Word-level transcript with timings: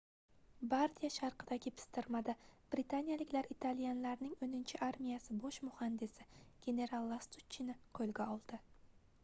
bardiya 0.69 1.09
sharqidagi 1.15 1.71
pistirmada 1.79 2.33
britaniyaliklar 2.75 3.49
italyanlarning 3.55 4.33
oʻninchi 4.47 4.81
armiyasi 4.87 5.37
bosh 5.45 5.59
muhandisi 5.69 6.29
genaral 6.67 7.09
lastuchchini 7.13 7.77
qoʻlga 8.01 8.27
oldi 8.37 8.63